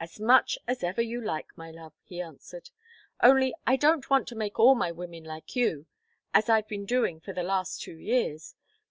[0.00, 2.70] "As much as ever you like, my love," he answered.
[3.22, 5.84] "Only I don't want to make all my women like you,
[6.32, 8.54] as I've been doing for the last two years.